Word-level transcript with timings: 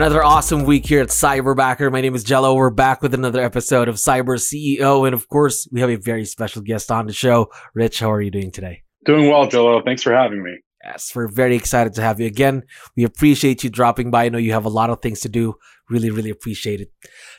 Another 0.00 0.24
awesome 0.24 0.64
week 0.64 0.86
here 0.86 1.02
at 1.02 1.08
Cyberbacker. 1.08 1.92
My 1.92 2.00
name 2.00 2.14
is 2.14 2.24
Jello. 2.24 2.54
We're 2.54 2.70
back 2.70 3.02
with 3.02 3.12
another 3.12 3.42
episode 3.42 3.86
of 3.86 3.96
Cyber 3.96 4.38
CEO. 4.38 5.04
And 5.04 5.12
of 5.12 5.28
course, 5.28 5.68
we 5.70 5.82
have 5.82 5.90
a 5.90 5.96
very 5.96 6.24
special 6.24 6.62
guest 6.62 6.90
on 6.90 7.06
the 7.06 7.12
show. 7.12 7.50
Rich, 7.74 8.00
how 8.00 8.10
are 8.10 8.22
you 8.22 8.30
doing 8.30 8.50
today? 8.50 8.82
Doing 9.04 9.28
well, 9.28 9.46
Jello. 9.46 9.82
Thanks 9.82 10.02
for 10.02 10.14
having 10.14 10.42
me. 10.42 10.56
Yes, 10.82 11.12
we're 11.14 11.28
very 11.28 11.54
excited 11.54 11.92
to 11.96 12.00
have 12.00 12.18
you 12.18 12.26
again. 12.26 12.62
We 12.96 13.04
appreciate 13.04 13.62
you 13.62 13.68
dropping 13.68 14.10
by. 14.10 14.24
I 14.24 14.28
know 14.30 14.38
you 14.38 14.52
have 14.52 14.64
a 14.64 14.70
lot 14.70 14.88
of 14.88 15.02
things 15.02 15.20
to 15.20 15.28
do. 15.28 15.56
Really, 15.90 16.08
really 16.08 16.30
appreciate 16.30 16.80
it. 16.80 16.90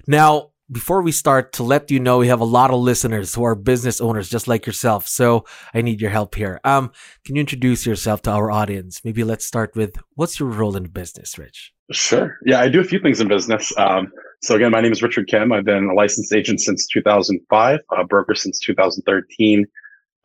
Now, 0.05 0.51
before 0.71 1.01
we 1.01 1.11
start, 1.11 1.53
to 1.53 1.63
let 1.63 1.89
you 1.89 1.99
know, 1.99 2.19
we 2.19 2.27
have 2.27 2.41
a 2.41 2.45
lot 2.45 2.69
of 2.69 2.79
listeners 2.79 3.33
who 3.33 3.43
are 3.43 3.55
business 3.55 3.99
owners 3.99 4.29
just 4.29 4.47
like 4.47 4.67
yourself. 4.67 5.07
So 5.07 5.45
I 5.73 5.81
need 5.81 5.99
your 5.99 6.11
help 6.11 6.35
here. 6.35 6.61
Um, 6.63 6.91
can 7.25 7.35
you 7.35 7.41
introduce 7.41 7.87
yourself 7.87 8.21
to 8.21 8.29
our 8.29 8.51
audience? 8.51 9.01
Maybe 9.03 9.23
let's 9.23 9.47
start 9.47 9.75
with 9.75 9.95
what's 10.13 10.39
your 10.39 10.49
role 10.49 10.77
in 10.77 10.83
business, 10.89 11.39
Rich? 11.39 11.73
Sure. 11.91 12.37
Yeah, 12.45 12.59
I 12.59 12.69
do 12.69 12.79
a 12.79 12.83
few 12.83 12.99
things 12.99 13.19
in 13.19 13.27
business. 13.27 13.73
Um, 13.77 14.11
so 14.41 14.55
again, 14.55 14.71
my 14.71 14.81
name 14.81 14.91
is 14.91 15.03
Richard 15.03 15.27
Kim. 15.27 15.51
I've 15.51 15.65
been 15.65 15.85
a 15.85 15.93
licensed 15.93 16.33
agent 16.33 16.61
since 16.61 16.87
2005, 16.87 17.79
a 17.91 18.03
broker 18.05 18.35
since 18.35 18.59
2013. 18.59 19.65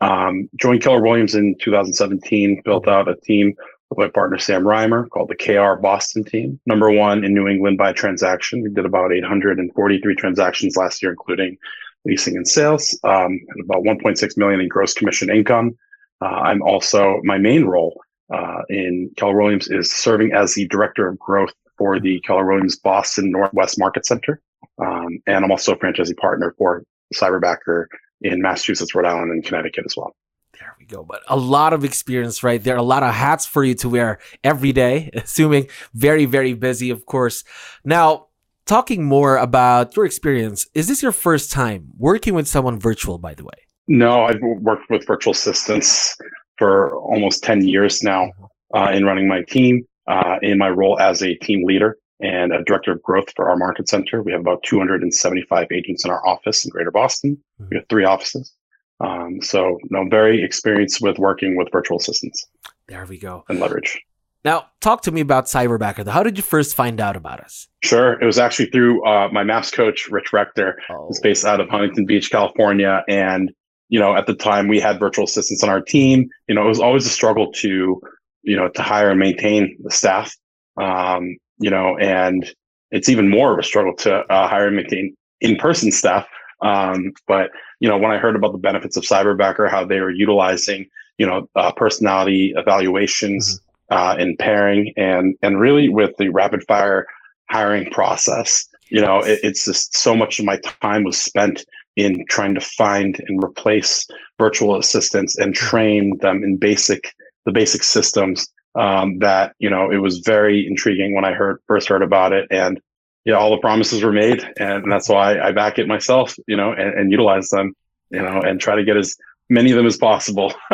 Um, 0.01 0.49
joined 0.55 0.81
Keller 0.81 1.01
Williams 1.01 1.35
in 1.35 1.55
2017, 1.61 2.61
built 2.63 2.87
out 2.87 3.07
a 3.07 3.15
team 3.15 3.53
with 3.89 3.99
my 3.99 4.09
partner 4.09 4.37
Sam 4.37 4.63
Reimer 4.63 5.09
called 5.09 5.29
the 5.29 5.35
KR 5.35 5.79
Boston 5.81 6.23
team. 6.23 6.59
Number 6.65 6.91
one 6.91 7.23
in 7.23 7.33
New 7.33 7.47
England 7.47 7.77
by 7.77 7.93
transaction. 7.93 8.61
We 8.61 8.69
did 8.69 8.85
about 8.85 9.13
843 9.13 10.15
transactions 10.15 10.75
last 10.75 11.01
year, 11.01 11.11
including 11.11 11.57
leasing 12.05 12.35
and 12.37 12.47
sales, 12.47 12.97
um, 13.03 13.39
and 13.49 13.63
about 13.63 13.83
1.6 13.83 14.37
million 14.37 14.61
in 14.61 14.67
gross 14.67 14.93
commission 14.93 15.29
income. 15.29 15.77
Uh, 16.21 16.25
I'm 16.25 16.61
also 16.61 17.21
my 17.23 17.37
main 17.37 17.65
role 17.65 18.01
uh, 18.33 18.61
in 18.69 19.11
Keller 19.17 19.41
Williams 19.41 19.67
is 19.69 19.91
serving 19.91 20.33
as 20.33 20.55
the 20.55 20.67
director 20.67 21.07
of 21.07 21.17
growth 21.19 21.53
for 21.77 21.99
the 21.99 22.19
Keller 22.21 22.45
Williams 22.45 22.77
Boston 22.77 23.31
Northwest 23.31 23.79
Market 23.79 24.05
Center, 24.05 24.41
um, 24.79 25.19
and 25.27 25.45
I'm 25.45 25.51
also 25.51 25.73
a 25.73 25.77
franchisee 25.77 26.17
partner 26.17 26.53
for 26.57 26.83
Cyberbacker 27.13 27.85
in 28.21 28.41
Massachusetts, 28.41 28.93
Rhode 28.95 29.05
Island, 29.05 29.31
and 29.31 29.43
Connecticut 29.43 29.85
as 29.85 29.95
well. 29.95 30.15
There 30.59 30.75
we 30.79 30.85
go. 30.85 31.03
But 31.03 31.21
a 31.27 31.37
lot 31.37 31.73
of 31.73 31.83
experience 31.83 32.43
right 32.43 32.63
there, 32.63 32.75
are 32.75 32.79
a 32.79 32.83
lot 32.83 33.03
of 33.03 33.13
hats 33.13 33.45
for 33.45 33.63
you 33.63 33.75
to 33.75 33.89
wear 33.89 34.19
every 34.43 34.71
day, 34.71 35.11
assuming 35.13 35.67
very, 35.93 36.25
very 36.25 36.53
busy, 36.53 36.89
of 36.89 37.05
course. 37.05 37.43
Now, 37.85 38.27
talking 38.65 39.05
more 39.05 39.37
about 39.37 39.95
your 39.95 40.05
experience, 40.05 40.67
is 40.73 40.87
this 40.87 41.03
your 41.03 41.11
first 41.11 41.51
time 41.51 41.89
working 41.97 42.33
with 42.33 42.47
someone 42.47 42.79
virtual, 42.79 43.17
by 43.17 43.33
the 43.33 43.43
way? 43.43 43.67
No, 43.87 44.23
I've 44.25 44.41
worked 44.41 44.89
with 44.89 45.07
virtual 45.07 45.31
assistants 45.31 46.17
for 46.57 46.95
almost 46.97 47.43
10 47.43 47.67
years 47.67 48.03
now 48.03 48.31
uh, 48.73 48.91
in 48.93 49.05
running 49.05 49.27
my 49.27 49.43
team, 49.43 49.87
uh, 50.07 50.37
in 50.41 50.57
my 50.57 50.69
role 50.69 50.99
as 50.99 51.21
a 51.21 51.35
team 51.35 51.65
leader 51.65 51.97
and 52.19 52.51
a 52.51 52.63
director 52.63 52.91
of 52.91 53.01
growth 53.03 53.31
for 53.35 53.49
our 53.49 53.55
market 53.55 53.87
center. 53.87 54.23
We 54.23 54.31
have 54.31 54.41
about 54.41 54.63
275 54.63 55.67
agents 55.71 56.03
in 56.03 56.11
our 56.11 56.25
office 56.27 56.65
in 56.65 56.71
Greater 56.71 56.91
Boston. 56.91 57.37
Mm-hmm. 57.61 57.69
We 57.69 57.77
have 57.77 57.85
three 57.89 58.05
offices. 58.05 58.53
Um, 58.99 59.39
so, 59.41 59.77
no, 59.91 60.07
very 60.09 60.43
experienced 60.43 61.01
with 61.01 61.19
working 61.19 61.55
with 61.55 61.67
virtual 61.71 61.97
assistants. 61.97 62.45
There 62.87 63.05
we 63.05 63.19
go. 63.19 63.43
And 63.47 63.59
leverage. 63.59 64.01
Now, 64.43 64.67
talk 64.81 65.01
to 65.03 65.11
me 65.11 65.21
about 65.21 65.45
Cyberbacker. 65.45 66.07
How 66.07 66.23
did 66.23 66.37
you 66.37 66.43
first 66.43 66.73
find 66.73 67.01
out 67.01 67.15
about 67.15 67.41
us? 67.41 67.67
Sure. 67.83 68.19
It 68.19 68.25
was 68.25 68.39
actually 68.39 68.67
through 68.67 69.05
uh, 69.05 69.29
my 69.31 69.43
MAPS 69.43 69.71
coach, 69.71 70.07
Rich 70.09 70.31
Rector, 70.31 70.79
oh. 70.89 71.07
who's 71.07 71.19
based 71.19 71.45
out 71.45 71.59
of 71.59 71.69
Huntington 71.69 72.05
Beach, 72.05 72.31
California. 72.31 73.03
And, 73.07 73.51
you 73.89 73.99
know, 73.99 74.15
at 74.15 74.27
the 74.27 74.33
time 74.33 74.67
we 74.67 74.79
had 74.79 74.99
virtual 74.99 75.25
assistants 75.25 75.63
on 75.63 75.69
our 75.69 75.81
team. 75.81 76.29
You 76.47 76.55
know, 76.55 76.65
it 76.65 76.69
was 76.69 76.79
always 76.79 77.05
a 77.05 77.09
struggle 77.09 77.51
to, 77.53 78.01
you 78.43 78.55
know, 78.55 78.69
to 78.69 78.81
hire 78.81 79.09
and 79.09 79.19
maintain 79.19 79.77
the 79.83 79.91
staff. 79.91 80.35
Um, 80.77 81.37
you 81.59 81.69
know, 81.69 81.97
and 81.97 82.53
it's 82.91 83.09
even 83.09 83.29
more 83.29 83.53
of 83.53 83.59
a 83.59 83.63
struggle 83.63 83.95
to 83.95 84.19
uh, 84.31 84.47
hire 84.47 84.67
and 84.67 84.75
maintain 84.75 85.15
in-person 85.41 85.91
staff. 85.91 86.27
Um, 86.61 87.13
but 87.27 87.51
you 87.79 87.87
know, 87.87 87.97
when 87.97 88.11
I 88.11 88.17
heard 88.17 88.35
about 88.35 88.51
the 88.51 88.57
benefits 88.57 88.97
of 88.97 89.03
Cyberbacker, 89.03 89.69
how 89.69 89.85
they 89.85 89.99
were 89.99 90.11
utilizing, 90.11 90.87
you 91.17 91.25
know, 91.25 91.47
uh, 91.55 91.71
personality 91.71 92.53
evaluations 92.55 93.59
mm-hmm. 93.91 93.95
uh, 93.95 94.15
and 94.15 94.37
pairing, 94.39 94.93
and 94.97 95.35
and 95.41 95.59
really 95.59 95.89
with 95.89 96.15
the 96.17 96.29
rapid 96.29 96.63
fire 96.67 97.05
hiring 97.49 97.89
process, 97.91 98.67
you 98.89 99.01
know, 99.01 99.19
it, 99.19 99.39
it's 99.43 99.65
just 99.65 99.95
so 99.95 100.15
much 100.15 100.39
of 100.39 100.45
my 100.45 100.59
time 100.81 101.03
was 101.03 101.17
spent 101.17 101.65
in 101.97 102.23
trying 102.29 102.53
to 102.53 102.61
find 102.61 103.19
and 103.27 103.43
replace 103.43 104.07
virtual 104.37 104.77
assistants 104.77 105.37
and 105.37 105.53
train 105.53 106.17
them 106.19 106.43
in 106.43 106.55
basic 106.55 107.13
the 107.45 107.51
basic 107.51 107.83
systems 107.83 108.47
um, 108.75 109.19
that 109.19 109.53
you 109.59 109.69
know 109.69 109.91
it 109.91 109.97
was 109.97 110.19
very 110.19 110.65
intriguing 110.65 111.13
when 111.15 111.25
I 111.25 111.33
heard 111.33 111.59
first 111.67 111.89
heard 111.89 112.03
about 112.03 112.31
it, 112.31 112.47
and 112.51 112.79
yeah, 113.25 113.33
all 113.33 113.51
the 113.51 113.57
promises 113.57 114.03
were 114.03 114.13
made, 114.13 114.47
and 114.59 114.89
that's 114.89 115.09
why 115.09 115.39
I 115.39 115.51
back 115.51 115.79
it 115.79 115.87
myself, 115.87 116.35
you 116.47 116.55
know, 116.55 116.71
and, 116.71 116.97
and 116.97 117.11
utilize 117.11 117.49
them, 117.49 117.73
you 118.09 118.21
know, 118.21 118.41
and 118.41 118.61
try 118.61 118.75
to 118.75 118.83
get 118.85 118.95
as 118.95 119.15
many 119.49 119.71
of 119.71 119.77
them 119.77 119.85
as 119.85 119.97
possible. 119.97 120.53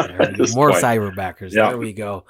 more 0.54 0.72
point. 0.72 0.84
cyberbackers. 0.84 1.54
Yeah. 1.54 1.70
There 1.70 1.78
we 1.78 1.94
go. 1.94 2.26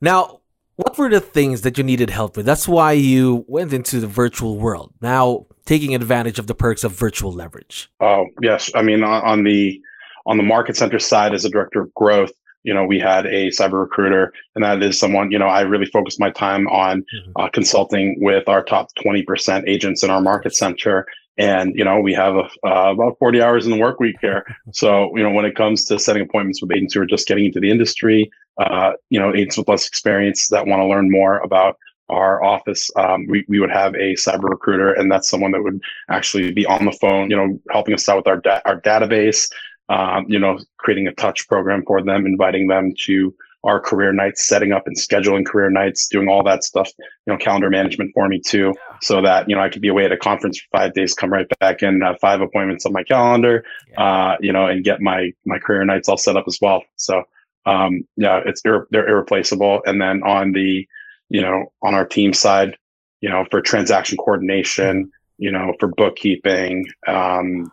Now, 0.00 0.40
what 0.76 0.96
were 0.98 1.08
the 1.08 1.20
things 1.20 1.62
that 1.62 1.76
you 1.78 1.84
needed 1.84 2.10
help 2.10 2.36
with? 2.36 2.46
That's 2.46 2.68
why 2.68 2.92
you 2.92 3.44
went 3.48 3.72
into 3.72 4.00
the 4.00 4.06
virtual 4.06 4.58
world. 4.58 4.92
Now, 5.00 5.46
taking 5.64 5.94
advantage 5.94 6.38
of 6.38 6.46
the 6.46 6.54
perks 6.54 6.84
of 6.84 6.92
virtual 6.92 7.32
leverage. 7.32 7.90
Oh 8.00 8.26
yes, 8.40 8.70
I 8.74 8.82
mean 8.82 9.02
on, 9.02 9.42
the 9.44 9.80
on 10.26 10.36
the 10.36 10.42
market 10.42 10.76
center 10.76 10.98
side 10.98 11.34
as 11.34 11.44
a 11.44 11.50
director 11.50 11.80
of 11.80 11.92
growth, 11.94 12.32
you 12.66 12.74
know, 12.74 12.84
we 12.84 12.98
had 12.98 13.26
a 13.26 13.48
cyber 13.48 13.80
recruiter, 13.80 14.32
and 14.54 14.64
that 14.64 14.82
is 14.82 14.98
someone, 14.98 15.30
you 15.30 15.38
know, 15.38 15.46
I 15.46 15.60
really 15.62 15.86
focused 15.86 16.18
my 16.18 16.30
time 16.30 16.66
on 16.66 17.02
mm-hmm. 17.02 17.32
uh, 17.36 17.48
consulting 17.50 18.16
with 18.20 18.48
our 18.48 18.62
top 18.62 18.88
20% 18.96 19.68
agents 19.68 20.02
in 20.02 20.10
our 20.10 20.20
market 20.20 20.54
center. 20.54 21.06
And, 21.38 21.74
you 21.76 21.84
know, 21.84 22.00
we 22.00 22.14
have 22.14 22.34
a, 22.34 22.48
uh, 22.66 22.92
about 22.92 23.18
40 23.18 23.42
hours 23.42 23.66
in 23.66 23.72
the 23.72 23.78
work 23.78 24.00
week 24.00 24.16
here. 24.20 24.44
So, 24.72 25.14
you 25.16 25.22
know, 25.22 25.30
when 25.30 25.44
it 25.44 25.54
comes 25.54 25.84
to 25.86 25.98
setting 25.98 26.22
appointments 26.22 26.62
with 26.62 26.72
agents 26.72 26.94
who 26.94 27.02
are 27.02 27.06
just 27.06 27.28
getting 27.28 27.44
into 27.46 27.60
the 27.60 27.70
industry, 27.70 28.30
uh, 28.58 28.92
you 29.10 29.20
know, 29.20 29.34
agents 29.34 29.58
with 29.58 29.68
less 29.68 29.86
experience 29.86 30.48
that 30.48 30.66
want 30.66 30.80
to 30.80 30.86
learn 30.86 31.10
more 31.10 31.38
about 31.40 31.76
our 32.08 32.42
office, 32.42 32.90
um, 32.96 33.26
we, 33.28 33.44
we 33.48 33.58
would 33.58 33.70
have 33.70 33.94
a 33.96 34.14
cyber 34.14 34.48
recruiter, 34.48 34.92
and 34.92 35.10
that's 35.10 35.28
someone 35.28 35.52
that 35.52 35.62
would 35.62 35.80
actually 36.08 36.52
be 36.52 36.64
on 36.64 36.84
the 36.84 36.92
phone, 36.92 37.30
you 37.30 37.36
know, 37.36 37.60
helping 37.70 37.94
us 37.94 38.08
out 38.08 38.18
with 38.18 38.28
our 38.28 38.36
da- 38.38 38.60
our 38.64 38.80
database, 38.80 39.50
um, 39.88 40.24
you 40.28 40.38
know, 40.38 40.58
creating 40.78 41.08
a 41.08 41.12
touch 41.14 41.46
program 41.48 41.82
for 41.86 42.02
them, 42.02 42.24
inviting 42.24 42.68
them 42.68 42.94
to 43.04 43.34
our 43.66 43.80
career 43.80 44.12
nights, 44.12 44.46
setting 44.46 44.72
up 44.72 44.86
and 44.86 44.96
scheduling 44.96 45.44
career 45.44 45.70
nights, 45.70 46.08
doing 46.08 46.28
all 46.28 46.42
that 46.44 46.64
stuff, 46.64 46.90
you 46.98 47.32
know, 47.32 47.36
calendar 47.36 47.68
management 47.68 48.12
for 48.14 48.28
me 48.28 48.40
too, 48.40 48.72
so 49.02 49.20
that, 49.20 49.48
you 49.48 49.54
know, 49.56 49.60
I 49.60 49.68
could 49.68 49.82
be 49.82 49.88
away 49.88 50.04
at 50.04 50.12
a 50.12 50.16
conference 50.16 50.58
for 50.60 50.78
five 50.78 50.94
days, 50.94 51.12
come 51.14 51.32
right 51.32 51.46
back 51.60 51.82
and 51.82 52.02
have 52.02 52.18
five 52.20 52.40
appointments 52.40 52.86
on 52.86 52.92
my 52.92 53.02
calendar, 53.02 53.64
yeah. 53.90 54.02
uh, 54.02 54.36
you 54.40 54.52
know, 54.52 54.66
and 54.66 54.84
get 54.84 55.00
my, 55.00 55.32
my 55.44 55.58
career 55.58 55.84
nights 55.84 56.08
all 56.08 56.16
set 56.16 56.36
up 56.36 56.44
as 56.46 56.58
well. 56.62 56.82
So, 56.96 57.24
um, 57.66 58.06
yeah, 58.16 58.40
it's, 58.46 58.62
they're, 58.62 58.86
they're 58.90 59.08
irreplaceable. 59.08 59.82
And 59.84 60.00
then 60.00 60.22
on 60.22 60.52
the, 60.52 60.86
you 61.28 61.42
know, 61.42 61.72
on 61.82 61.94
our 61.94 62.06
team 62.06 62.32
side, 62.32 62.76
you 63.20 63.28
know, 63.28 63.44
for 63.50 63.60
transaction 63.60 64.16
coordination, 64.16 65.10
you 65.38 65.50
know, 65.50 65.74
for 65.80 65.88
bookkeeping, 65.88 66.86
um, 67.08 67.72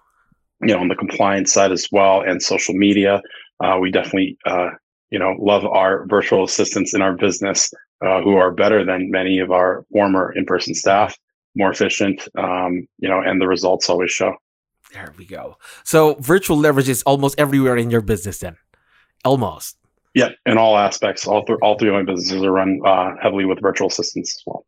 you 0.61 0.73
know, 0.73 0.79
on 0.79 0.87
the 0.87 0.95
compliance 0.95 1.53
side 1.53 1.71
as 1.71 1.87
well 1.91 2.21
and 2.21 2.41
social 2.41 2.73
media. 2.73 3.21
Uh, 3.63 3.77
we 3.79 3.91
definitely, 3.91 4.37
uh, 4.45 4.71
you 5.13 5.19
know, 5.19 5.35
love 5.39 5.63
our 5.63 6.07
virtual 6.07 6.43
assistants 6.43 6.95
in 6.95 7.01
our 7.03 7.13
business 7.13 7.71
uh, 8.03 8.19
who 8.23 8.35
are 8.35 8.49
better 8.51 8.83
than 8.83 9.11
many 9.11 9.37
of 9.37 9.51
our 9.51 9.85
former 9.91 10.33
in-person 10.33 10.73
staff, 10.73 11.15
more 11.55 11.69
efficient, 11.69 12.27
um, 12.35 12.87
you 12.97 13.07
know, 13.07 13.21
and 13.21 13.39
the 13.39 13.47
results 13.47 13.91
always 13.91 14.09
show. 14.09 14.33
There 14.91 15.13
we 15.15 15.25
go. 15.25 15.57
So 15.83 16.15
virtual 16.15 16.57
leverage 16.57 16.89
is 16.89 17.03
almost 17.03 17.35
everywhere 17.37 17.77
in 17.77 17.91
your 17.91 18.01
business 18.01 18.39
then, 18.39 18.57
almost. 19.23 19.77
Yeah, 20.15 20.29
in 20.47 20.57
all 20.57 20.77
aspects, 20.77 21.27
all, 21.27 21.45
th- 21.45 21.59
all 21.61 21.77
three 21.77 21.89
of 21.89 21.95
my 21.95 22.03
businesses 22.03 22.43
are 22.43 22.51
run 22.51 22.81
uh, 22.83 23.11
heavily 23.21 23.45
with 23.45 23.61
virtual 23.61 23.89
assistants 23.89 24.35
as 24.35 24.43
well. 24.47 24.65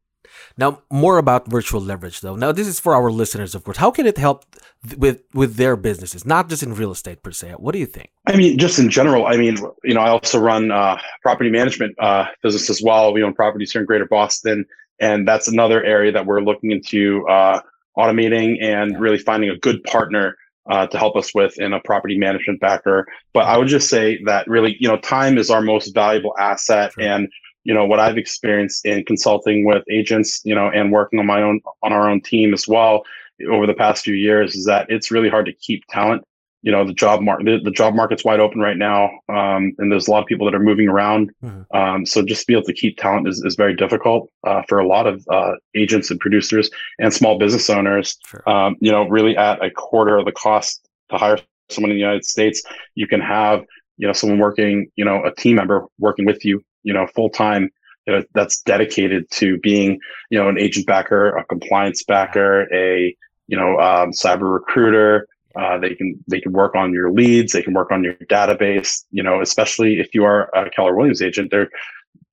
Now, 0.57 0.81
more 0.89 1.17
about 1.17 1.47
virtual 1.47 1.81
leverage, 1.81 2.21
though. 2.21 2.35
Now, 2.35 2.51
this 2.53 2.67
is 2.67 2.79
for 2.79 2.95
our 2.95 3.11
listeners, 3.11 3.55
of 3.55 3.63
course. 3.65 3.77
How 3.77 3.91
can 3.91 4.07
it 4.07 4.17
help 4.17 4.45
th- 4.87 4.97
with 4.97 5.23
with 5.33 5.55
their 5.55 5.75
businesses, 5.75 6.25
not 6.25 6.47
just 6.47 6.63
in 6.63 6.73
real 6.73 6.91
estate 6.91 7.23
per 7.23 7.31
se? 7.31 7.55
What 7.57 7.73
do 7.73 7.79
you 7.79 7.85
think? 7.85 8.09
I 8.25 8.37
mean, 8.37 8.57
just 8.57 8.79
in 8.79 8.89
general. 8.89 9.27
I 9.27 9.35
mean, 9.35 9.57
you 9.83 9.93
know, 9.93 10.01
I 10.01 10.09
also 10.09 10.39
run 10.39 10.71
uh, 10.71 10.97
property 11.21 11.49
management 11.49 11.95
uh, 11.99 12.25
business 12.41 12.69
as 12.69 12.81
well. 12.81 13.13
We 13.13 13.21
own 13.21 13.33
properties 13.33 13.73
here 13.73 13.81
in 13.81 13.85
Greater 13.85 14.07
Boston, 14.07 14.65
and 14.99 15.27
that's 15.27 15.49
another 15.49 15.83
area 15.83 16.13
that 16.13 16.25
we're 16.25 16.41
looking 16.41 16.71
into 16.71 17.27
uh, 17.27 17.59
automating 17.97 18.63
and 18.63 18.99
really 18.99 19.17
finding 19.17 19.49
a 19.49 19.57
good 19.57 19.83
partner 19.83 20.37
uh, 20.69 20.87
to 20.87 20.97
help 20.97 21.15
us 21.15 21.33
with 21.35 21.59
in 21.59 21.73
a 21.73 21.79
property 21.81 22.17
management 22.17 22.59
backer. 22.59 23.05
But 23.33 23.45
I 23.45 23.57
would 23.57 23.67
just 23.67 23.89
say 23.89 24.21
that 24.23 24.47
really, 24.47 24.77
you 24.79 24.87
know, 24.87 24.97
time 24.97 25.37
is 25.37 25.49
our 25.49 25.61
most 25.61 25.93
valuable 25.93 26.33
asset, 26.39 26.93
sure. 26.93 27.03
and 27.03 27.29
you 27.65 27.73
know 27.73 27.83
what 27.83 27.99
I've 27.99 28.17
experienced 28.17 28.85
in 28.85 29.03
consulting 29.03 29.65
with 29.65 29.83
agents, 29.89 30.39
you 30.45 30.55
know, 30.55 30.69
and 30.69 30.91
working 30.91 31.19
on 31.19 31.25
my 31.25 31.41
own 31.41 31.59
on 31.83 31.91
our 31.91 32.09
own 32.09 32.21
team 32.21 32.53
as 32.53 32.67
well 32.67 33.03
over 33.49 33.67
the 33.67 33.73
past 33.73 34.05
few 34.05 34.13
years 34.13 34.55
is 34.55 34.65
that 34.65 34.85
it's 34.89 35.11
really 35.11 35.29
hard 35.29 35.47
to 35.47 35.53
keep 35.53 35.83
talent. 35.89 36.23
You 36.61 36.71
know, 36.71 36.85
the 36.85 36.93
job 36.93 37.21
market 37.21 37.45
the, 37.45 37.59
the, 37.63 37.71
job 37.71 37.93
market's 37.93 38.23
wide 38.25 38.39
open 38.39 38.59
right 38.59 38.77
now, 38.77 39.11
um, 39.29 39.75
and 39.77 39.91
there's 39.91 40.07
a 40.07 40.11
lot 40.11 40.21
of 40.21 40.25
people 40.25 40.45
that 40.45 40.55
are 40.55 40.59
moving 40.59 40.87
around. 40.87 41.31
Mm-hmm. 41.43 41.77
Um, 41.77 42.05
so 42.07 42.23
just 42.23 42.41
to 42.41 42.47
be 42.47 42.53
able 42.53 42.65
to 42.65 42.73
keep 42.73 42.97
talent 42.97 43.27
is, 43.27 43.43
is 43.43 43.55
very 43.55 43.75
difficult 43.75 44.31
uh, 44.45 44.63
for 44.67 44.79
a 44.79 44.87
lot 44.87 45.05
of 45.05 45.23
uh, 45.29 45.51
agents 45.75 46.09
and 46.09 46.19
producers 46.19 46.71
and 46.97 47.13
small 47.13 47.37
business 47.37 47.69
owners. 47.69 48.17
Sure. 48.25 48.49
Um, 48.49 48.77
you 48.79 48.91
know, 48.91 49.07
really 49.07 49.37
at 49.37 49.63
a 49.63 49.69
quarter 49.69 50.17
of 50.17 50.25
the 50.25 50.31
cost 50.31 50.87
to 51.11 51.17
hire 51.17 51.37
someone 51.69 51.91
in 51.91 51.97
the 51.97 52.01
United 52.01 52.25
States, 52.25 52.63
you 52.95 53.07
can 53.07 53.21
have 53.21 53.63
you 53.97 54.07
know 54.07 54.13
someone 54.13 54.39
working, 54.39 54.89
you 54.95 55.05
know, 55.05 55.23
a 55.23 55.33
team 55.35 55.57
member 55.57 55.85
working 55.99 56.25
with 56.25 56.43
you 56.43 56.63
you 56.85 56.93
know, 56.93 57.05
full 57.07 57.29
time 57.29 57.69
you 58.07 58.13
know, 58.13 58.23
that's 58.33 58.61
dedicated 58.61 59.29
to 59.31 59.57
being, 59.59 59.99
you 60.29 60.39
know, 60.39 60.47
an 60.47 60.59
agent 60.59 60.85
backer, 60.85 61.35
a 61.35 61.43
compliance 61.45 62.03
backer, 62.03 62.73
a, 62.73 63.15
you 63.47 63.57
know, 63.57 63.79
um, 63.79 64.11
cyber 64.11 64.53
recruiter. 64.53 65.27
Uh, 65.55 65.77
they 65.77 65.95
can 65.95 66.21
they 66.27 66.39
can 66.39 66.51
work 66.51 66.75
on 66.75 66.93
your 66.93 67.11
leads. 67.11 67.53
They 67.53 67.63
can 67.63 67.73
work 67.73 67.91
on 67.91 68.03
your 68.03 68.13
database. 68.29 69.05
You 69.11 69.23
know, 69.23 69.41
especially 69.41 69.99
if 69.99 70.13
you 70.13 70.25
are 70.25 70.49
a 70.53 70.69
Keller 70.69 70.95
Williams 70.95 71.21
agent, 71.21 71.49
they're 71.49 71.69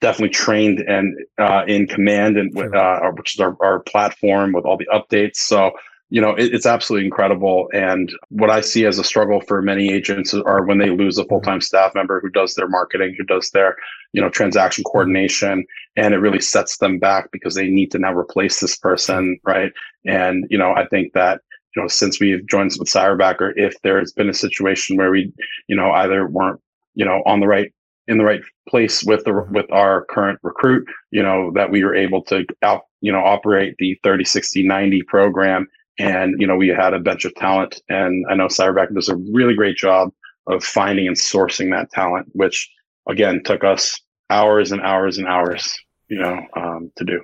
definitely 0.01 0.35
trained 0.35 0.81
and 0.81 1.17
uh, 1.39 1.63
in 1.67 1.87
command 1.87 2.37
and 2.37 2.75
uh, 2.75 3.01
which 3.13 3.35
is 3.35 3.41
our, 3.41 3.57
our 3.61 3.81
platform 3.81 4.53
with 4.53 4.65
all 4.65 4.77
the 4.77 4.89
updates. 4.93 5.37
So 5.37 5.71
you 6.13 6.21
know, 6.21 6.35
it, 6.35 6.53
it's 6.53 6.67
absolutely 6.67 7.07
incredible. 7.07 7.71
And 7.73 8.13
what 8.29 8.51
I 8.51 8.61
see 8.61 8.85
as 8.85 8.99
a 8.99 9.05
struggle 9.05 9.41
for 9.41 9.63
many 9.63 9.91
agents 9.91 10.35
are 10.35 10.63
when 10.63 10.77
they 10.77 10.91
lose 10.91 11.17
a 11.17 11.25
full 11.25 11.41
time 11.41 11.55
mm-hmm. 11.55 11.63
staff 11.63 11.95
member 11.95 12.21
who 12.21 12.29
does 12.29 12.55
their 12.55 12.69
marketing, 12.69 13.15
who 13.17 13.25
does 13.25 13.49
their, 13.49 13.77
you 14.13 14.21
know, 14.21 14.29
transaction 14.29 14.85
coordination, 14.85 15.65
and 15.97 16.13
it 16.13 16.19
really 16.19 16.39
sets 16.39 16.77
them 16.77 16.99
back 16.99 17.31
because 17.33 17.55
they 17.55 17.67
need 17.67 17.91
to 17.93 17.99
now 17.99 18.13
replace 18.13 18.61
this 18.61 18.77
person, 18.77 19.41
right? 19.45 19.73
And 20.05 20.45
you 20.51 20.59
know, 20.59 20.75
I 20.75 20.87
think 20.87 21.15
that 21.15 21.41
you 21.75 21.81
know, 21.81 21.89
since 21.89 22.21
we've 22.21 22.47
joined 22.47 22.73
with 22.79 22.89
Cyberbacker, 22.89 23.55
if 23.57 23.81
there's 23.81 24.13
been 24.13 24.29
a 24.29 24.35
situation 24.35 24.99
where 24.99 25.11
we, 25.11 25.33
you 25.67 25.75
know, 25.75 25.93
either 25.93 26.29
weren't, 26.29 26.61
you 26.95 27.07
know, 27.07 27.23
on 27.25 27.41
the 27.41 27.47
right 27.47 27.73
in 28.07 28.19
the 28.19 28.25
right 28.25 28.43
place 28.69 29.03
with 29.03 29.25
the 29.25 29.31
mm-hmm. 29.31 29.55
with 29.55 29.73
our 29.73 30.05
current 30.11 30.39
recruit, 30.43 30.87
you 31.11 31.23
know, 31.23 31.51
that 31.55 31.71
we 31.71 31.83
were 31.83 31.95
able 31.95 32.23
to 32.25 32.45
out, 32.61 32.83
you 33.01 33.11
know, 33.11 33.25
operate 33.25 33.77
the 33.79 33.99
30, 34.05 34.27
60, 34.27 34.63
90 34.63 35.03
program 35.05 35.67
and, 35.99 36.41
you 36.41 36.47
know, 36.47 36.57
we 36.57 36.69
had 36.69 36.95
a 36.95 36.99
bunch 36.99 37.25
of 37.25 37.35
talent 37.35 37.81
and 37.89 38.25
I 38.31 38.35
know 38.35 38.47
Cyberback 38.47 38.95
does 38.95 39.09
a 39.09 39.17
really 39.17 39.55
great 39.55 39.77
job 39.77 40.13
of 40.47 40.65
finding 40.65 41.07
and 41.07 41.17
sourcing 41.17 41.71
that 41.71 41.91
talent, 41.91 42.29
which 42.33 42.71
again 43.09 43.43
took 43.45 43.65
us 43.65 44.01
hours 44.31 44.73
and 44.73 44.81
hours 44.81 45.19
and 45.19 45.27
hours, 45.27 45.79
you 46.09 46.19
know, 46.19 46.41
um, 46.57 46.91
to 46.97 47.05
do. 47.05 47.21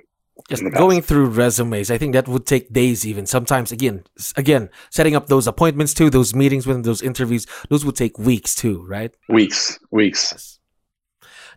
Just 0.47 0.63
going 0.73 1.01
through 1.01 1.27
resumes, 1.27 1.91
I 1.91 1.97
think 1.97 2.13
that 2.13 2.27
would 2.27 2.45
take 2.45 2.71
days 2.71 3.05
even. 3.05 3.25
Sometimes 3.25 3.71
again, 3.71 4.03
again, 4.37 4.69
setting 4.89 5.15
up 5.15 5.27
those 5.27 5.47
appointments 5.47 5.93
too, 5.93 6.09
those 6.09 6.33
meetings 6.33 6.65
with 6.65 6.83
those 6.83 7.01
interviews, 7.01 7.45
those 7.69 7.83
would 7.83 7.95
take 7.95 8.17
weeks 8.17 8.55
too, 8.55 8.85
right? 8.87 9.13
Weeks, 9.27 9.77
weeks. 9.91 10.29
Yes. 10.31 10.58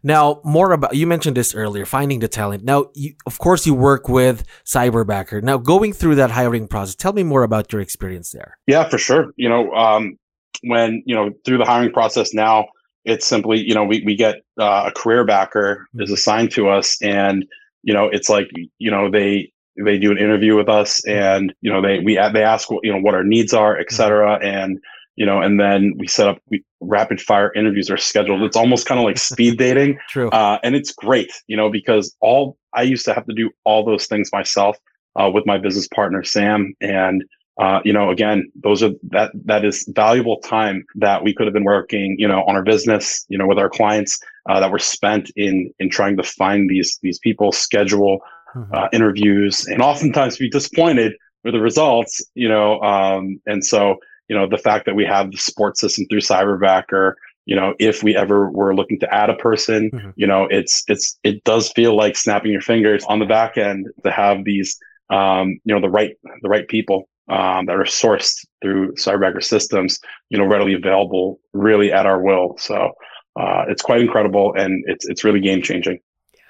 Now, 0.03 0.41
more 0.45 0.73
about 0.73 0.95
you 0.97 1.07
mentioned 1.07 1.37
this 1.37 1.55
earlier, 1.55 1.87
finding 1.87 2.19
the 2.19 2.29
talent. 2.29 2.65
Now, 2.65 2.91
you, 2.95 3.15
of 3.27 3.39
course, 3.39 3.67
you 3.67 3.75
work 3.75 4.09
with 4.09 4.45
Cyberbacker. 4.65 5.43
Now, 5.43 5.59
going 5.59 5.93
through 5.93 6.17
that 6.17 6.31
hiring 6.31 6.67
process, 6.67 6.95
tell 6.95 7.13
me 7.13 7.23
more 7.23 7.45
about 7.45 7.73
your 7.73 7.81
experience 7.81 8.31
there. 8.33 8.59
Yeah, 8.67 8.89
for 8.89 8.99
sure. 8.99 9.33
You 9.37 9.49
know, 9.49 9.73
um, 9.75 10.19
when 10.63 11.03
you 11.07 11.15
know 11.15 11.31
through 11.45 11.59
the 11.59 11.65
hiring 11.65 11.93
process 11.93 12.35
now, 12.35 12.67
it's 13.05 13.27
simply 13.27 13.59
you 13.59 13.75
know 13.75 13.85
we 13.85 14.03
we 14.05 14.17
get 14.17 14.37
uh, 14.61 14.85
a 14.89 14.93
career 14.93 15.25
backer 15.25 15.87
is 15.95 16.07
mm-hmm. 16.07 16.15
assigned 16.15 16.51
to 16.53 16.69
us, 16.69 17.01
and 17.03 17.47
you 17.83 17.95
know 17.95 18.09
it's 18.09 18.29
like 18.29 18.51
you 18.79 18.91
know 18.91 19.11
they 19.11 19.53
they 19.85 19.99
do 19.99 20.11
an 20.11 20.19
interview 20.19 20.57
with 20.57 20.69
us, 20.69 21.05
and 21.07 21.55
you 21.61 21.73
know 21.73 21.81
they 21.81 22.01
we 22.01 22.15
they 22.15 22.43
ask 22.43 22.69
you 22.83 22.93
know 22.93 23.01
what 23.01 23.15
our 23.15 23.25
needs 23.25 23.53
are, 23.53 23.79
et 23.79 23.89
mm-hmm. 23.89 24.45
and 24.45 24.81
you 25.17 25.27
know, 25.27 25.41
and 25.41 25.61
then 25.61 25.95
we 25.99 26.07
set 26.07 26.29
up 26.29 26.39
we, 26.51 26.65
rapid 26.81 27.21
fire 27.21 27.53
interviews 27.55 27.91
are 27.91 27.97
scheduled. 27.97 28.43
It's 28.43 28.57
almost 28.57 28.87
kind 28.87 28.99
of 28.99 29.05
like 29.05 29.19
speed 29.19 29.59
dating. 29.59 29.99
True. 30.09 30.31
Uh, 30.31 30.59
and 30.63 30.75
it's 30.75 30.93
great, 30.93 31.31
you 31.47 31.57
know, 31.57 31.71
because 31.71 32.15
all 32.21 32.57
I 32.75 32.83
used 32.83 33.05
to 33.07 33.15
have 33.15 33.27
to 33.27 33.35
do 33.35 33.51
all 33.65 33.85
those 33.85 34.07
things 34.07 34.31
myself 34.33 34.77
uh, 35.21 35.31
with 35.33 35.47
my 35.47 35.59
business 35.59 35.89
partner, 35.89 36.23
Sam. 36.23 36.75
And, 36.81 37.25
uh, 37.61 37.81
you 37.85 37.93
know, 37.93 38.11
again, 38.11 38.51
those 38.63 38.83
are 38.83 38.91
that, 39.11 39.31
that 39.45 39.65
is 39.65 39.87
valuable 39.95 40.39
time 40.39 40.85
that 40.97 41.23
we 41.23 41.35
could 41.35 41.47
have 41.47 41.55
been 41.55 41.65
working, 41.65 42.17
you 42.19 42.27
know, 42.27 42.43
on 42.45 42.57
our 42.57 42.63
business, 42.63 43.27
you 43.29 43.37
know, 43.37 43.47
with 43.47 43.59
our 43.59 43.69
clients, 43.69 44.19
uh, 44.49 44.59
that 44.61 44.71
were 44.71 44.79
spent 44.79 45.31
in, 45.37 45.73
in 45.79 45.91
trying 45.91 46.17
to 46.17 46.23
find 46.23 46.71
these, 46.71 46.99
these 47.03 47.19
people, 47.19 47.53
schedule, 47.53 48.21
mm-hmm. 48.57 48.75
Uh, 48.75 48.89
interviews, 48.93 49.67
and 49.67 49.81
oftentimes 49.83 50.37
be 50.37 50.51
disappointed 50.51 51.15
with 51.45 51.55
the 51.55 51.61
results, 51.61 52.23
you 52.35 52.49
know, 52.49 52.81
um, 52.81 53.41
and 53.47 53.65
so, 53.65 53.97
you 54.29 54.37
know, 54.37 54.49
the 54.49 54.59
fact 54.59 54.87
that 54.87 54.95
we 54.95 55.05
have 55.05 55.31
the 55.31 55.37
support 55.37 55.77
system 55.77 56.07
through 56.09 56.21
Cyberbacker, 56.21 57.15
you 57.45 57.57
know, 57.57 57.75
if 57.79 58.03
we 58.03 58.17
ever 58.17 58.51
were 58.51 58.75
looking 58.75 59.01
to 59.01 59.15
add 59.15 59.31
a 59.31 59.35
person, 59.35 59.91
mm-hmm. 59.91 60.11
you 60.17 60.27
know, 60.27 60.47
it's 60.51 60.85
it's 60.89 61.19
it 61.23 61.43
does 61.45 61.71
feel 61.71 61.97
like 61.97 62.17
snapping 62.17 62.53
your 62.53 62.61
fingers 62.61 63.05
on 63.09 63.19
the 63.19 63.27
back 63.27 63.59
end 63.59 63.89
to 64.05 64.11
have 64.11 64.45
these 64.45 64.79
um, 65.11 65.61
you 65.65 65.75
know, 65.75 65.81
the 65.81 65.91
right 65.91 66.17
the 66.43 66.49
right 66.49 66.67
people 66.69 67.09
um, 67.29 67.67
that 67.67 67.77
are 67.77 67.85
sourced 67.85 68.45
through 68.63 68.95
Cyberbacker 68.95 69.43
systems, 69.43 69.99
you 70.31 70.39
know, 70.39 70.45
readily 70.45 70.75
available 70.75 71.41
really 71.53 71.93
at 71.93 72.07
our 72.07 72.21
will. 72.21 72.57
So 72.59 72.93
uh, 73.39 73.65
it's 73.69 73.83
quite 73.83 74.01
incredible 74.01 74.55
and 74.57 74.85
it's 74.87 75.07
it's 75.07 75.25
really 75.25 75.41
game 75.41 75.63
changing. 75.63 76.01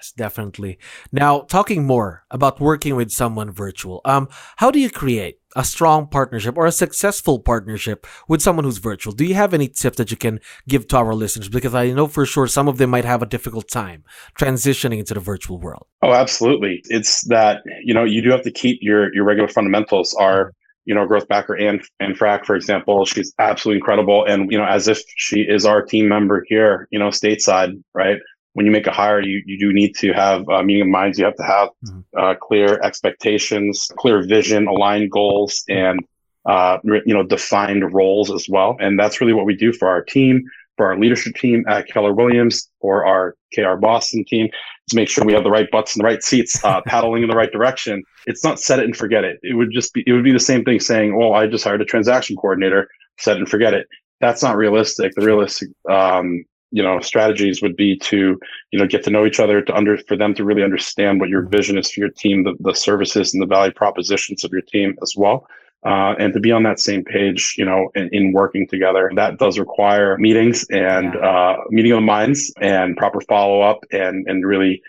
Yes, 0.02 0.10
definitely. 0.10 0.78
Now, 1.12 1.42
talking 1.42 1.86
more 1.86 2.24
about 2.28 2.60
working 2.60 2.96
with 2.96 3.12
someone 3.12 3.52
virtual, 3.52 4.00
um, 4.04 4.28
how 4.56 4.72
do 4.72 4.80
you 4.80 4.90
create 4.90 5.38
a 5.54 5.62
strong 5.62 6.08
partnership 6.08 6.56
or 6.56 6.66
a 6.66 6.72
successful 6.72 7.38
partnership 7.38 8.04
with 8.26 8.42
someone 8.42 8.64
who's 8.64 8.78
virtual? 8.78 9.12
Do 9.12 9.24
you 9.24 9.34
have 9.34 9.54
any 9.54 9.68
tips 9.68 9.98
that 9.98 10.10
you 10.10 10.16
can 10.16 10.40
give 10.66 10.88
to 10.88 10.96
our 10.96 11.14
listeners? 11.14 11.48
Because 11.48 11.72
I 11.72 11.92
know 11.92 12.08
for 12.08 12.26
sure 12.26 12.48
some 12.48 12.66
of 12.66 12.78
them 12.78 12.90
might 12.90 13.04
have 13.04 13.22
a 13.22 13.26
difficult 13.26 13.68
time 13.68 14.02
transitioning 14.36 14.98
into 14.98 15.14
the 15.14 15.20
virtual 15.20 15.60
world. 15.60 15.86
Oh, 16.02 16.12
absolutely. 16.12 16.82
It's 16.86 17.22
that, 17.28 17.62
you 17.84 17.94
know, 17.94 18.02
you 18.02 18.22
do 18.22 18.30
have 18.30 18.42
to 18.42 18.50
keep 18.50 18.80
your 18.82 19.14
your 19.14 19.24
regular 19.24 19.48
fundamentals 19.48 20.14
are 20.14 20.52
you 20.84 20.94
know, 20.94 21.06
growth 21.06 21.28
backer 21.28 21.54
and 21.54 21.80
and 22.00 22.18
Frack, 22.18 22.44
for 22.44 22.56
example, 22.56 23.04
she's 23.04 23.32
absolutely 23.38 23.78
incredible. 23.78 24.24
And, 24.24 24.50
you 24.50 24.58
know, 24.58 24.64
as 24.64 24.88
if 24.88 25.00
she 25.16 25.42
is 25.42 25.64
our 25.64 25.80
team 25.80 26.08
member 26.08 26.44
here, 26.48 26.88
you 26.90 26.98
know, 26.98 27.08
stateside, 27.08 27.80
right? 27.94 28.18
When 28.54 28.66
you 28.66 28.72
make 28.72 28.86
a 28.86 28.92
hire, 28.92 29.20
you, 29.20 29.42
you 29.46 29.58
do 29.58 29.72
need 29.72 29.94
to 29.96 30.12
have 30.12 30.48
a 30.48 30.62
meeting 30.62 30.82
of 30.82 30.88
minds. 30.88 31.18
You 31.18 31.24
have 31.24 31.36
to 31.36 31.42
have 31.42 31.68
mm-hmm. 31.86 32.00
uh, 32.16 32.34
clear 32.34 32.80
expectations, 32.82 33.90
clear 33.96 34.22
vision, 34.22 34.66
aligned 34.66 35.10
goals, 35.10 35.64
and 35.68 36.00
uh, 36.44 36.78
you 36.84 37.14
know 37.14 37.22
defined 37.22 37.94
roles 37.94 38.30
as 38.30 38.48
well. 38.48 38.76
And 38.80 38.98
that's 38.98 39.20
really 39.20 39.32
what 39.32 39.46
we 39.46 39.56
do 39.56 39.72
for 39.72 39.88
our 39.88 40.02
team, 40.02 40.42
for 40.76 40.86
our 40.86 40.98
leadership 40.98 41.34
team 41.36 41.64
at 41.68 41.88
Keller 41.88 42.12
Williams, 42.12 42.68
or 42.80 43.06
our 43.06 43.36
KR 43.54 43.76
Boston 43.76 44.24
team, 44.24 44.48
to 44.90 44.96
make 44.96 45.08
sure 45.08 45.24
we 45.24 45.32
have 45.32 45.44
the 45.44 45.50
right 45.50 45.70
butts 45.70 45.96
in 45.96 46.00
the 46.00 46.04
right 46.04 46.22
seats, 46.22 46.62
uh, 46.64 46.80
paddling 46.86 47.22
in 47.22 47.30
the 47.30 47.36
right 47.36 47.52
direction. 47.52 48.02
It's 48.26 48.44
not 48.44 48.60
set 48.60 48.80
it 48.80 48.84
and 48.84 48.96
forget 48.96 49.24
it. 49.24 49.38
It 49.42 49.54
would 49.54 49.70
just 49.72 49.94
be 49.94 50.04
it 50.06 50.12
would 50.12 50.24
be 50.24 50.32
the 50.32 50.40
same 50.40 50.62
thing 50.64 50.78
saying, 50.78 51.16
"Well, 51.16 51.32
I 51.32 51.46
just 51.46 51.64
hired 51.64 51.80
a 51.80 51.86
transaction 51.86 52.36
coordinator, 52.36 52.88
set 53.18 53.36
it 53.36 53.40
and 53.40 53.48
forget 53.48 53.72
it." 53.72 53.86
That's 54.20 54.42
not 54.42 54.56
realistic. 54.56 55.12
The 55.14 55.24
realistic 55.24 55.70
um, 55.90 56.44
you 56.72 56.82
know 56.82 56.98
strategies 57.00 57.62
would 57.62 57.76
be 57.76 57.96
to 57.96 58.38
you 58.70 58.78
know 58.78 58.86
get 58.86 59.04
to 59.04 59.10
know 59.10 59.24
each 59.24 59.38
other 59.38 59.62
to 59.62 59.74
under 59.74 59.96
for 60.08 60.16
them 60.16 60.34
to 60.34 60.44
really 60.44 60.64
understand 60.64 61.20
what 61.20 61.28
your 61.28 61.42
vision 61.42 61.78
is 61.78 61.90
for 61.90 62.00
your 62.00 62.10
team 62.10 62.44
the, 62.44 62.54
the 62.60 62.74
services 62.74 63.32
and 63.32 63.42
the 63.42 63.46
value 63.46 63.72
propositions 63.72 64.42
of 64.42 64.50
your 64.52 64.62
team 64.62 64.96
as 65.02 65.14
well. 65.16 65.46
Uh, 65.84 66.14
and 66.20 66.32
to 66.32 66.38
be 66.38 66.52
on 66.52 66.62
that 66.62 66.78
same 66.78 67.04
page 67.04 67.54
you 67.58 67.64
know 67.64 67.90
in, 67.94 68.08
in 68.12 68.32
working 68.32 68.66
together 68.68 69.10
that 69.16 69.38
does 69.38 69.58
require 69.58 70.16
meetings 70.18 70.64
and 70.70 71.16
uh, 71.16 71.56
meeting 71.70 71.92
of 71.92 71.96
the 71.96 72.00
minds 72.00 72.52
and 72.60 72.96
proper 72.96 73.20
follow-up 73.22 73.84
and 73.92 74.26
and 74.28 74.46
really 74.46 74.82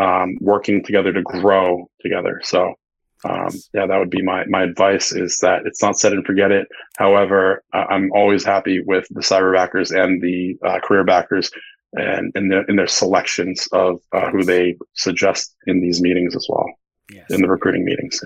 um, 0.00 0.36
working 0.40 0.82
together 0.82 1.12
to 1.12 1.22
grow 1.22 1.88
together. 2.00 2.40
So 2.42 2.74
um, 3.24 3.50
yeah, 3.74 3.86
that 3.86 3.98
would 3.98 4.10
be 4.10 4.22
my 4.22 4.44
my 4.46 4.62
advice. 4.62 5.12
Is 5.12 5.38
that 5.38 5.66
it's 5.66 5.82
not 5.82 5.98
set 5.98 6.12
and 6.12 6.24
forget 6.24 6.50
it. 6.50 6.68
However, 6.98 7.62
uh, 7.72 7.84
I'm 7.88 8.10
always 8.12 8.44
happy 8.44 8.80
with 8.80 9.06
the 9.10 9.20
cyber 9.20 9.54
backers 9.54 9.90
and 9.90 10.22
the 10.22 10.56
uh, 10.64 10.80
career 10.80 11.04
backers, 11.04 11.50
and 11.92 12.32
in 12.34 12.48
their 12.48 12.64
in 12.64 12.76
their 12.76 12.86
selections 12.86 13.68
of 13.72 14.00
uh, 14.12 14.30
who 14.30 14.44
they 14.44 14.76
suggest 14.94 15.54
in 15.66 15.80
these 15.80 16.00
meetings 16.00 16.34
as 16.34 16.46
well. 16.48 16.66
yes. 17.12 17.26
in 17.30 17.42
the 17.42 17.48
recruiting 17.48 17.84
meetings. 17.84 18.20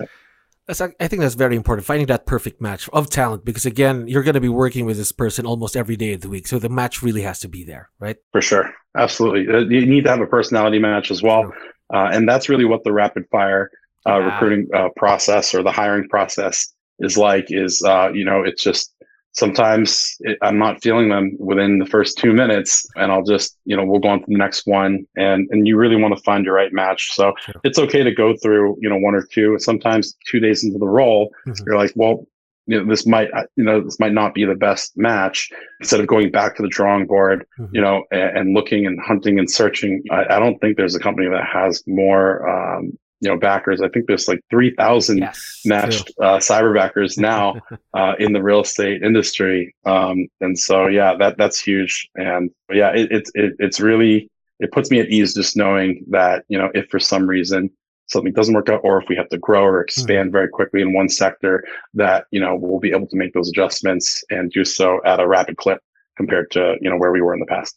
That's, 0.67 0.81
I 0.81 1.07
think 1.07 1.21
that's 1.21 1.35
very 1.35 1.55
important. 1.55 1.85
Finding 1.85 2.07
that 2.07 2.25
perfect 2.25 2.59
match 2.59 2.89
of 2.91 3.09
talent, 3.09 3.45
because 3.45 3.65
again, 3.65 4.07
you're 4.07 4.23
going 4.23 4.33
to 4.33 4.41
be 4.41 4.49
working 4.49 4.85
with 4.85 4.97
this 4.97 5.11
person 5.11 5.45
almost 5.45 5.77
every 5.77 5.95
day 5.95 6.13
of 6.13 6.21
the 6.21 6.29
week, 6.29 6.47
so 6.47 6.57
the 6.57 6.69
match 6.69 7.03
really 7.03 7.21
has 7.21 7.39
to 7.41 7.47
be 7.47 7.63
there, 7.63 7.89
right? 7.99 8.17
For 8.31 8.41
sure, 8.41 8.73
absolutely. 8.97 9.53
Uh, 9.53 9.59
you 9.59 9.85
need 9.85 10.05
to 10.05 10.09
have 10.09 10.21
a 10.21 10.27
personality 10.27 10.79
match 10.79 11.11
as 11.11 11.21
well, 11.21 11.53
uh, 11.93 12.09
and 12.11 12.27
that's 12.27 12.49
really 12.49 12.65
what 12.65 12.83
the 12.83 12.91
rapid 12.91 13.25
fire 13.31 13.69
uh, 14.07 14.19
yeah. 14.19 14.33
recruiting 14.33 14.67
uh, 14.73 14.89
process 14.95 15.53
or 15.53 15.63
the 15.63 15.71
hiring 15.71 16.07
process 16.09 16.73
is 16.99 17.17
like. 17.17 17.47
Is 17.49 17.83
uh, 17.83 18.09
you 18.13 18.25
know, 18.25 18.43
it's 18.43 18.63
just 18.63 18.93
sometimes 19.33 20.15
it, 20.21 20.37
I'm 20.41 20.57
not 20.57 20.81
feeling 20.81 21.09
them 21.09 21.35
within 21.39 21.79
the 21.79 21.85
first 21.85 22.17
two 22.17 22.33
minutes, 22.33 22.85
and 22.95 23.11
I'll 23.11 23.23
just 23.23 23.57
you 23.65 23.75
know 23.75 23.85
we'll 23.85 23.99
go 23.99 24.09
on 24.09 24.19
to 24.19 24.25
the 24.27 24.37
next 24.37 24.65
one, 24.65 25.05
and 25.15 25.47
and 25.51 25.67
you 25.67 25.77
really 25.77 25.95
want 25.95 26.15
to 26.15 26.23
find 26.23 26.45
your 26.45 26.55
right 26.55 26.73
match. 26.73 27.13
So 27.13 27.33
sure. 27.39 27.55
it's 27.63 27.79
okay 27.79 28.03
to 28.03 28.13
go 28.13 28.35
through 28.41 28.77
you 28.81 28.89
know 28.89 28.97
one 28.97 29.15
or 29.15 29.23
two. 29.23 29.57
Sometimes 29.59 30.15
two 30.29 30.39
days 30.39 30.63
into 30.63 30.79
the 30.79 30.87
role, 30.87 31.31
mm-hmm. 31.47 31.63
you're 31.65 31.77
like, 31.77 31.93
well, 31.95 32.25
you 32.67 32.79
know 32.79 32.89
this 32.89 33.05
might 33.05 33.29
you 33.55 33.63
know 33.63 33.81
this 33.81 33.99
might 33.99 34.13
not 34.13 34.33
be 34.33 34.45
the 34.45 34.55
best 34.55 34.97
match 34.97 35.49
instead 35.79 35.99
of 35.99 36.07
going 36.07 36.31
back 36.31 36.55
to 36.55 36.61
the 36.61 36.67
drawing 36.67 37.05
board 37.05 37.45
mm-hmm. 37.59 37.75
you 37.75 37.81
know 37.81 38.03
and, 38.11 38.37
and, 38.37 38.53
looking 38.53 38.85
and 38.85 38.99
hunting 38.99 39.37
and 39.37 39.49
searching 39.49 40.01
I, 40.11 40.25
I, 40.35 40.39
don't 40.39 40.59
think 40.59 40.77
there's 40.77 40.95
a 40.95 40.99
company 40.99 41.29
that 41.29 41.45
has 41.45 41.83
more 41.85 42.47
um, 42.49 42.97
you 43.25 43.31
know 43.31 43.37
backers. 43.37 43.81
I 43.81 43.89
think 43.89 44.05
there's 44.05 44.27
like 44.27 44.39
three 44.51 44.73
thousand 44.75 45.17
yes, 45.17 45.61
matched 45.65 46.11
uh, 46.21 46.37
cyber 46.37 46.75
backers 46.75 47.17
now 47.33 47.55
uh, 47.95 48.13
in 48.19 48.33
the 48.33 48.43
real 48.43 48.61
estate 48.61 49.01
industry, 49.01 49.75
um, 49.85 50.27
and 50.41 50.57
so 50.57 50.85
yeah, 50.87 51.15
that 51.17 51.37
that's 51.37 51.59
huge. 51.59 52.07
And 52.15 52.51
yeah, 52.71 52.91
it, 52.91 53.11
it, 53.11 53.29
it 53.33 53.53
it's 53.57 53.79
really 53.79 54.29
it 54.59 54.71
puts 54.71 54.91
me 54.91 54.99
at 54.99 55.09
ease 55.09 55.33
just 55.33 55.57
knowing 55.57 56.05
that 56.09 56.45
you 56.49 56.57
know 56.57 56.69
if 56.75 56.87
for 56.89 56.99
some 56.99 57.25
reason 57.25 57.71
something 58.07 58.33
doesn't 58.33 58.53
work 58.53 58.69
out 58.69 58.81
or 58.83 59.01
if 59.01 59.09
we 59.09 59.15
have 59.15 59.29
to 59.29 59.37
grow 59.39 59.63
or 59.63 59.81
expand 59.81 60.27
mm-hmm. 60.27 60.31
very 60.31 60.47
quickly 60.47 60.79
in 60.79 60.93
one 60.93 61.09
sector 61.09 61.63
that 61.95 62.25
you 62.29 62.39
know 62.39 62.55
we'll 62.55 62.79
be 62.79 62.91
able 62.91 63.07
to 63.07 63.15
make 63.15 63.33
those 63.33 63.49
adjustments 63.49 64.23
and 64.29 64.51
do 64.51 64.63
so 64.63 65.01
at 65.03 65.19
a 65.19 65.27
rapid 65.27 65.57
clip 65.57 65.79
compared 66.15 66.49
to 66.51 66.75
you 66.79 66.89
know 66.89 66.97
where 66.97 67.11
we 67.11 67.21
were 67.21 67.33
in 67.33 67.39
the 67.39 67.47
past 67.47 67.75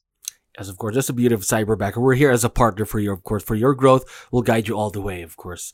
as 0.59 0.69
of 0.69 0.77
course, 0.77 0.95
that's 0.95 1.07
the 1.07 1.13
beauty 1.13 1.35
of 1.35 1.43
Cyberbacker. 1.43 1.99
We're 1.99 2.15
here 2.15 2.31
as 2.31 2.45
a 2.45 2.51
partner 2.51 2.85
for 2.85 2.99
you, 2.99 3.13
of 3.13 3.23
course, 3.23 3.43
for 3.43 3.55
your 3.55 3.75
growth. 3.75 4.27
We'll 4.33 4.43
guide 4.43 4.69
you 4.69 4.77
all 4.77 4.91
the 4.91 5.01
way, 5.01 5.23
of 5.23 5.37
course. 5.37 5.73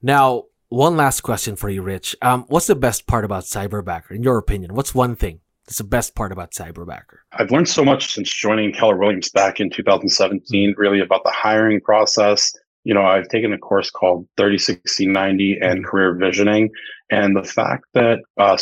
Now, 0.00 0.44
one 0.68 0.96
last 0.96 1.20
question 1.20 1.54
for 1.54 1.68
you, 1.68 1.82
Rich. 1.82 2.16
Um, 2.22 2.46
what's 2.48 2.66
the 2.66 2.74
best 2.74 3.06
part 3.06 3.24
about 3.24 3.44
Cyberbacker, 3.44 4.12
in 4.12 4.22
your 4.22 4.38
opinion? 4.38 4.74
What's 4.74 4.94
one 4.94 5.16
thing 5.16 5.40
that's 5.66 5.78
the 5.78 5.84
best 5.84 6.14
part 6.14 6.32
about 6.32 6.52
Cyberbacker? 6.52 7.18
I've 7.32 7.50
learned 7.50 7.68
so 7.68 7.84
much 7.84 8.14
since 8.14 8.32
joining 8.32 8.72
Keller 8.72 8.96
Williams 8.96 9.28
back 9.28 9.60
in 9.60 9.68
2017, 9.68 10.74
really 10.78 11.00
about 11.00 11.24
the 11.24 11.30
hiring 11.30 11.80
process, 11.80 12.56
you 12.84 12.94
know, 12.94 13.02
I've 13.02 13.28
taken 13.28 13.52
a 13.52 13.58
course 13.58 13.90
called 13.90 14.26
30, 14.36 14.58
60, 14.58 15.06
90 15.06 15.58
and 15.60 15.62
mm-hmm. 15.62 15.84
career 15.84 16.14
visioning. 16.14 16.70
And 17.10 17.36
the 17.36 17.44
fact 17.44 17.84
that 17.94 18.20
uh, 18.38 18.56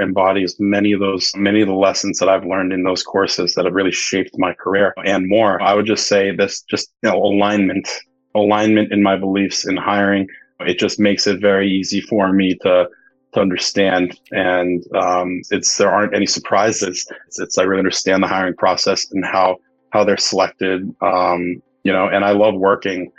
embodies 0.00 0.56
many 0.58 0.92
of 0.92 1.00
those, 1.00 1.30
many 1.36 1.60
of 1.60 1.68
the 1.68 1.74
lessons 1.74 2.18
that 2.18 2.28
I've 2.28 2.46
learned 2.46 2.72
in 2.72 2.84
those 2.84 3.02
courses 3.02 3.54
that 3.54 3.66
have 3.66 3.74
really 3.74 3.92
shaped 3.92 4.38
my 4.38 4.54
career 4.54 4.94
and 5.04 5.28
more, 5.28 5.60
I 5.62 5.74
would 5.74 5.86
just 5.86 6.08
say 6.08 6.34
this 6.34 6.62
just 6.62 6.92
you 7.02 7.10
know, 7.10 7.16
alignment, 7.16 7.88
alignment 8.34 8.92
in 8.92 9.02
my 9.02 9.16
beliefs 9.16 9.66
in 9.66 9.76
hiring. 9.76 10.26
It 10.60 10.78
just 10.78 10.98
makes 10.98 11.26
it 11.26 11.40
very 11.40 11.70
easy 11.70 12.00
for 12.00 12.32
me 12.32 12.54
to 12.62 12.88
to 13.34 13.40
understand 13.40 14.18
and 14.32 14.84
um, 14.94 15.40
it's 15.50 15.78
there 15.78 15.90
aren't 15.90 16.14
any 16.14 16.26
surprises 16.26 17.06
it's, 17.26 17.40
it's, 17.40 17.56
i 17.56 17.62
really 17.62 17.78
understand 17.78 18.22
the 18.22 18.26
hiring 18.26 18.54
process 18.54 19.10
and 19.12 19.24
how 19.24 19.56
how 19.90 20.04
they're 20.04 20.18
selected 20.18 20.94
um, 21.00 21.62
you 21.82 21.90
know 21.92 22.08
and 22.08 22.26
i 22.26 22.30
love 22.30 22.54
working 22.54 23.10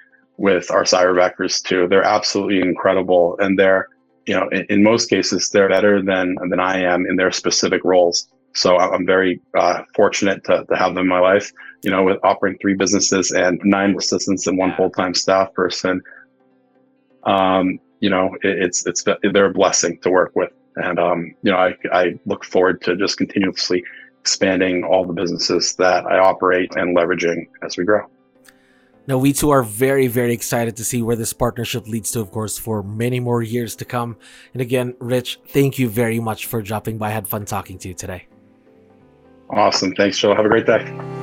with 0.43 0.69
our 0.71 0.83
cyber 0.83 1.15
cyberbackers 1.15 1.63
too. 1.63 1.87
They're 1.87 2.03
absolutely 2.03 2.59
incredible, 2.59 3.37
and 3.39 3.57
they're 3.57 3.87
you 4.27 4.35
know 4.35 4.49
in, 4.49 4.65
in, 4.69 4.83
most 4.83 5.09
cases 5.09 5.49
they're 5.49 5.69
better 5.69 6.01
than 6.03 6.35
than 6.49 6.59
I 6.59 6.81
am 6.81 7.05
in 7.05 7.15
their 7.15 7.31
specific 7.31 7.81
roles. 7.85 8.27
So 8.53 8.77
I'm 8.77 9.05
very 9.05 9.41
uh, 9.57 9.83
fortunate 9.95 10.43
to, 10.43 10.65
to 10.65 10.75
have 10.75 10.95
them 10.95 11.03
in 11.03 11.07
my 11.07 11.21
life. 11.21 11.49
You 11.81 11.91
know, 11.91 12.03
with 12.03 12.17
operating 12.23 12.59
three 12.59 12.75
businesses 12.75 13.31
and 13.31 13.59
nine 13.63 13.95
assistants 13.97 14.45
and 14.45 14.57
one 14.57 14.75
full 14.75 14.89
time 14.89 15.13
staff 15.13 15.53
person. 15.53 16.01
Um, 17.23 17.79
you 18.01 18.09
know, 18.09 18.35
it, 18.41 18.63
it's 18.63 18.85
it's 18.85 19.05
they're 19.33 19.45
a 19.45 19.53
blessing 19.53 19.97
to 20.01 20.11
work 20.11 20.33
with, 20.35 20.51
and 20.75 20.99
um, 20.99 21.33
you 21.41 21.51
know, 21.51 21.57
I 21.57 21.73
I 21.93 22.19
look 22.25 22.43
forward 22.43 22.81
to 22.81 22.97
just 22.97 23.17
continuously 23.17 23.81
expanding 24.19 24.83
all 24.83 25.05
the 25.05 25.13
businesses 25.13 25.75
that 25.75 26.05
I 26.05 26.17
operate 26.17 26.75
and 26.75 26.97
leveraging 26.97 27.47
as 27.63 27.77
we 27.77 27.85
grow. 27.85 28.09
Now, 29.05 29.17
we 29.17 29.33
too 29.33 29.49
are 29.49 29.63
very, 29.63 30.07
very 30.07 30.33
excited 30.33 30.77
to 30.77 30.85
see 30.85 31.01
where 31.01 31.17
this 31.17 31.33
partnership 31.33 31.87
leads 31.87 32.11
to, 32.11 32.21
of 32.21 32.31
course, 32.31 32.57
for 32.57 32.81
many 32.81 33.19
more 33.19 33.43
years 33.43 33.75
to 33.77 33.85
come. 33.85 34.15
And 34.53 34.61
again, 34.61 34.95
Rich, 34.99 35.41
thank 35.49 35.77
you 35.77 35.89
very 35.89 36.19
much 36.21 36.45
for 36.45 36.61
dropping 36.61 36.97
by. 36.97 37.09
I 37.09 37.11
had 37.11 37.27
fun 37.27 37.45
talking 37.45 37.77
to 37.79 37.89
you 37.89 37.93
today. 37.93 38.27
Awesome. 39.49 39.93
Thanks, 39.95 40.17
Joe. 40.17 40.33
Have 40.33 40.45
a 40.45 40.49
great 40.49 40.65
day. 40.65 41.22